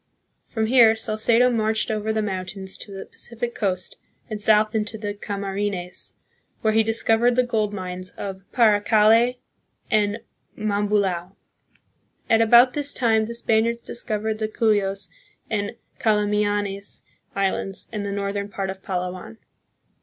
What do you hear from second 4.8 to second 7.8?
the Cam arines, where he discovered the gold